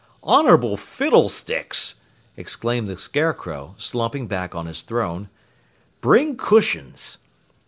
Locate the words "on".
4.55-4.65